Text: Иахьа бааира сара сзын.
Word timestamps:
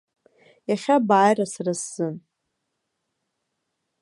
Иахьа 0.69 0.95
бааира 1.07 1.45
сара 1.53 1.73
сзын. 1.81 2.15